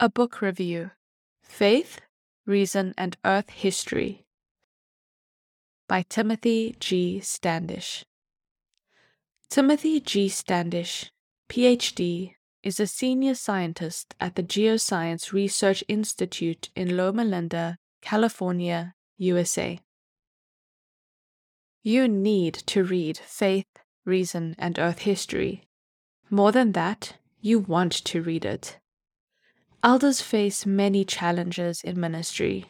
[0.00, 0.92] A Book Review
[1.42, 2.00] Faith,
[2.46, 4.24] Reason, and Earth History
[5.88, 7.18] by Timothy G.
[7.18, 8.04] Standish.
[9.50, 10.28] Timothy G.
[10.28, 11.10] Standish,
[11.48, 19.80] PhD, is a senior scientist at the Geoscience Research Institute in Loma Linda, California, USA.
[21.82, 23.66] You need to read Faith,
[24.04, 25.66] Reason, and Earth History.
[26.30, 28.78] More than that, you want to read it.
[29.82, 32.66] Elders face many challenges in ministry,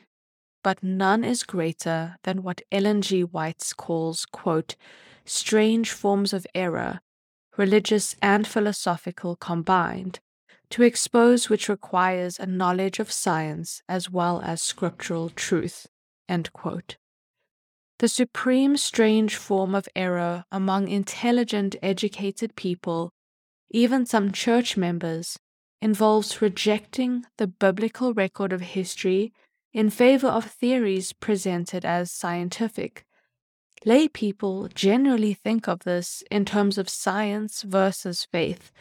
[0.63, 3.25] but none is greater than what Ellen G.
[3.25, 4.77] White calls, quote,
[5.25, 7.01] strange forms of error,
[7.57, 10.21] religious and philosophical combined,
[10.69, 15.87] to expose which requires a knowledge of science as well as scriptural truth.
[16.29, 23.11] The supreme strange form of error among intelligent, educated people,
[23.71, 25.39] even some church members,
[25.81, 29.33] involves rejecting the biblical record of history
[29.73, 33.05] in favor of theories presented as scientific.
[33.85, 38.73] Lay people generally think of this in terms of science versus faith,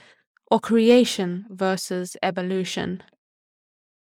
[0.49, 3.03] or creation versus evolution.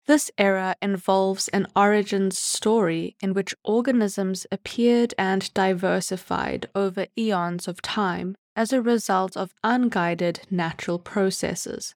[0.07, 7.81] This era involves an origins story in which organisms appeared and diversified over eons of
[7.81, 11.95] time as a result of unguided natural processes.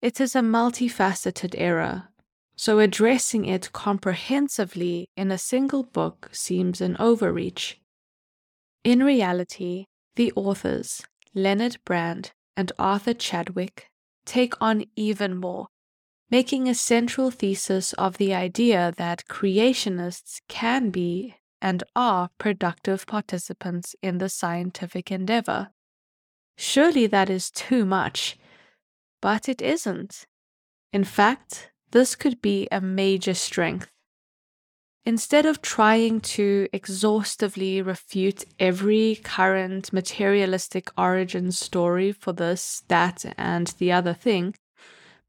[0.00, 2.10] It is a multifaceted era,
[2.54, 7.80] so addressing it comprehensively in a single book seems an overreach.
[8.84, 11.02] In reality, the authors,
[11.34, 13.88] Leonard Brand and Arthur Chadwick,
[14.24, 15.66] take on even more,
[16.30, 23.96] making a central thesis of the idea that creationists can be and are productive participants
[24.00, 25.70] in the scientific endeavor.
[26.56, 28.38] Surely that is too much
[29.20, 30.26] but it isn't.
[30.92, 33.90] In fact, this could be a major strength.
[35.04, 43.68] Instead of trying to exhaustively refute every current materialistic origin story for this, that, and
[43.78, 44.54] the other thing,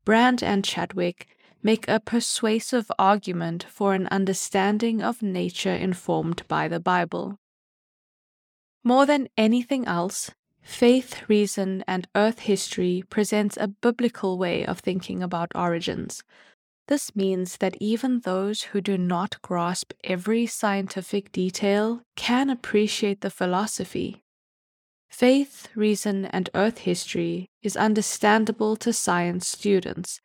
[0.04, 6.80] Brand and Chadwick make a persuasive argument for an understanding of nature informed by the
[6.80, 7.38] Bible.
[8.84, 15.24] More than anything else, Faith, Reason, and Earth History presents a biblical way of thinking
[15.24, 16.24] about origins.
[16.88, 23.30] This means that even those who do not grasp every scientific detail can appreciate the
[23.30, 24.24] philosophy.
[25.10, 30.20] Faith, Reason, and Earth History is understandable to science students,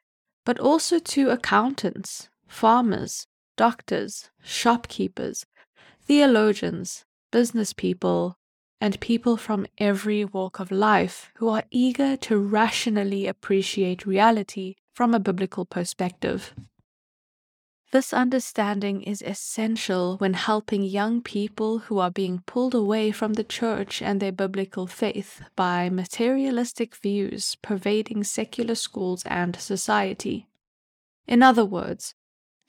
[0.44, 5.46] but also to accountants, farmers, doctors, shopkeepers,
[6.02, 8.36] theologians, business people,
[8.84, 15.14] and people from every walk of life who are eager to rationally appreciate reality from
[15.14, 16.52] a biblical perspective.
[17.92, 23.50] This understanding is essential when helping young people who are being pulled away from the
[23.58, 30.46] church and their biblical faith by materialistic views pervading secular schools and society.
[31.26, 32.14] In other words,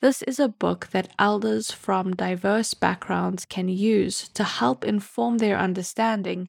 [0.00, 5.58] this is a book that elders from diverse backgrounds can use to help inform their
[5.58, 6.48] understanding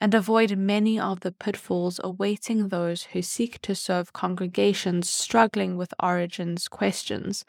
[0.00, 5.92] and avoid many of the pitfalls awaiting those who seek to serve congregations struggling with
[6.02, 7.44] origins questions,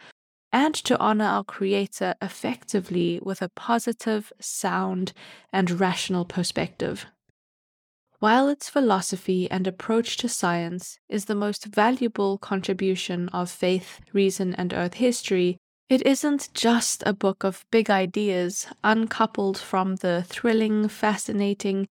[0.52, 5.14] and to honor our Creator effectively with a positive, sound,
[5.54, 7.06] and rational perspective.
[8.22, 14.54] While its philosophy and approach to science is the most valuable contribution of faith, reason,
[14.54, 15.58] and earth history,
[15.90, 21.88] it isn't just a book of big ideas uncoupled from the thrilling, fascinating,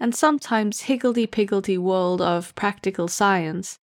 [0.00, 3.78] and sometimes higgledy piggledy world of practical science.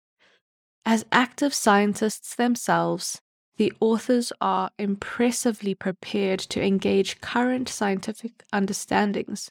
[0.86, 3.20] As active scientists themselves,
[3.58, 9.50] the authors are impressively prepared to engage current scientific understandings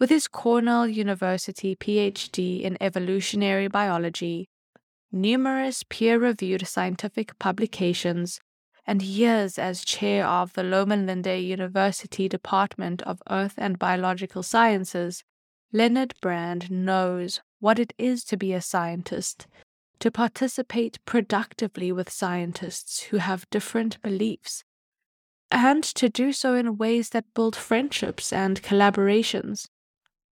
[0.00, 4.48] with his Cornell University PhD in evolutionary biology,
[5.12, 8.40] numerous peer reviewed scientific publications,
[8.86, 15.22] and years as chair of the Loma University Department of Earth and Biological Sciences,
[15.70, 19.46] Leonard Brand knows what it is to be a scientist,
[19.98, 24.64] to participate productively with scientists who have different beliefs,
[25.50, 29.66] and to do so in ways that build friendships and collaborations.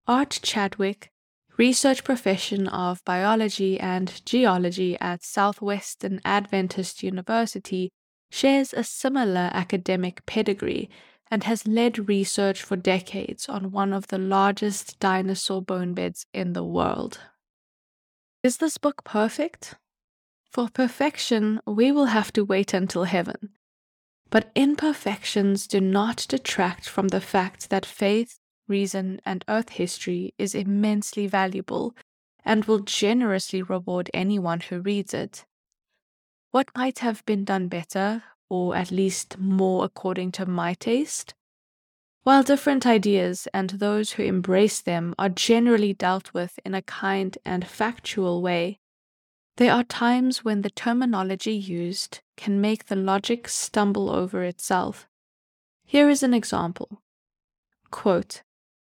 [0.08, 1.10] Art Chadwick,
[1.56, 7.90] research profession of biology and geology at Southwestern Adventist University,
[8.30, 10.88] shares a similar academic pedigree
[11.28, 16.52] and has led research for decades on one of the largest dinosaur bone beds in
[16.52, 17.18] the world.
[18.44, 19.74] Is this book perfect?
[20.48, 23.50] For perfection, we will have to wait until heaven.
[24.30, 28.38] But imperfections do not detract from the fact that faith,
[28.68, 31.94] reason, and earth history is immensely valuable
[32.44, 35.44] and will generously reward anyone who reads it.
[36.52, 41.34] What might have been done better, or at least more according to my taste?
[42.22, 47.36] While different ideas and those who embrace them are generally dealt with in a kind
[47.44, 48.80] and factual way,
[49.56, 55.06] there are times when the terminology used can make the logic stumble over itself.
[55.84, 57.00] Here is an example.
[57.90, 58.42] Quote,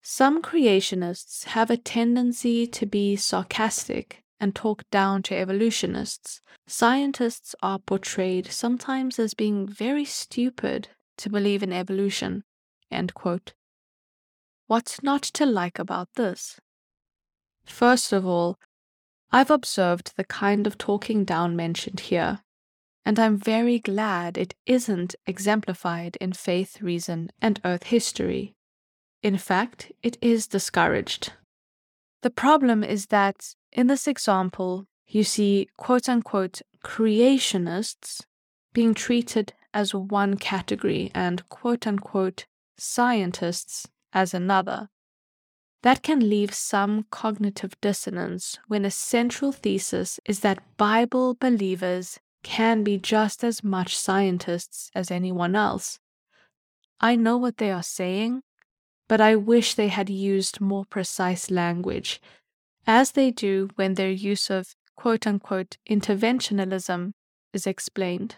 [0.07, 6.43] Some creationists have a tendency to be sarcastic and talk down to evolutionists.
[6.67, 12.45] Scientists are portrayed sometimes as being very stupid to believe in evolution.
[14.67, 16.61] What's not to like about this?
[17.65, 18.59] First of all,
[19.33, 22.41] I've observed the kind of talking down mentioned here,
[23.07, 28.54] and I'm very glad it isn't exemplified in faith, reason, and earth history.
[29.25, 31.33] In fact, it is discouraged.
[32.21, 38.21] The problem is that in this example, you see quote unquote creationists
[38.75, 42.45] being treated as one category and quote unquote
[42.77, 44.91] scientists as another.
[45.83, 52.85] That can leave some cognitive dissonance when a central thesis is that Bible believers can
[52.85, 55.99] be just as much scientists as anyone else.
[57.01, 58.43] I know what they are saying,
[59.09, 62.21] but I wish they had used more precise language,
[62.87, 67.13] as they do when their use of quote unquote interventionalism
[67.53, 68.37] is explained.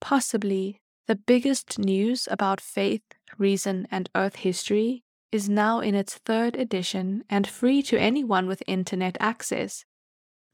[0.00, 3.02] Possibly the biggest news about faith,
[3.38, 8.62] reason, and earth history is now in its third edition and free to anyone with
[8.66, 9.84] internet access.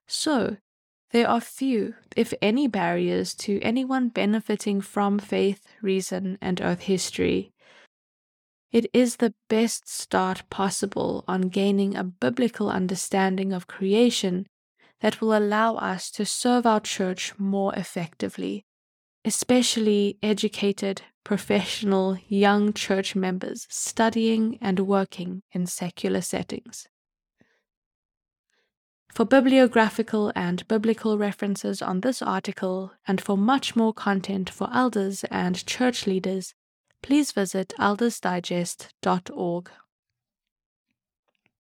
[0.07, 0.59] So,
[1.13, 7.53] there are few, if any, barriers to anyone benefiting from faith, reason, and earth history.
[8.73, 14.47] It is the best start possible on gaining a biblical understanding of creation
[15.01, 18.65] that will allow us to serve our church more effectively,
[19.25, 26.87] especially educated, professional, young church members studying and working in secular settings.
[29.15, 35.23] For bibliographical and biblical references on this article, and for much more content for elders
[35.31, 36.55] and church leaders,
[37.01, 39.71] please visit eldersdigest.org.